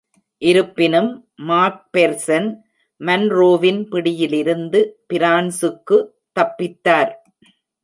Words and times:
இருப்பினும் 0.41 1.09
மாக்பெர்சன் 1.47 2.47
மன்ரோவின் 3.01 3.81
பிடியிலிருந்து 3.89 4.81
பிரான்சுக்கு 5.07 5.99
தப்பித்தார். 6.39 7.13